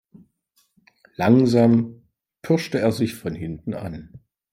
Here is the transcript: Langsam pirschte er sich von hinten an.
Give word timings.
Langsam 1.15 2.01
pirschte 2.41 2.79
er 2.79 2.91
sich 2.91 3.13
von 3.13 3.35
hinten 3.35 3.75
an. 3.75 4.19